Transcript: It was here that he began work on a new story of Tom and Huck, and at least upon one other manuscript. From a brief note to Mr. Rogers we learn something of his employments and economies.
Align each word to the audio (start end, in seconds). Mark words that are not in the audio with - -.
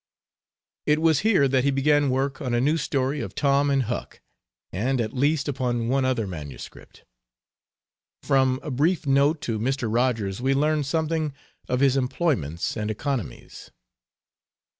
It 0.87 0.99
was 0.99 1.19
here 1.19 1.47
that 1.47 1.63
he 1.63 1.69
began 1.69 2.09
work 2.09 2.41
on 2.41 2.55
a 2.55 2.59
new 2.59 2.75
story 2.75 3.21
of 3.21 3.35
Tom 3.35 3.69
and 3.69 3.83
Huck, 3.83 4.19
and 4.73 4.99
at 4.99 5.13
least 5.13 5.47
upon 5.47 5.89
one 5.89 6.05
other 6.05 6.25
manuscript. 6.25 7.05
From 8.23 8.59
a 8.63 8.71
brief 8.71 9.05
note 9.05 9.41
to 9.41 9.59
Mr. 9.59 9.87
Rogers 9.93 10.41
we 10.41 10.55
learn 10.55 10.83
something 10.83 11.33
of 11.69 11.81
his 11.81 11.97
employments 11.97 12.75
and 12.75 12.89
economies. 12.89 13.69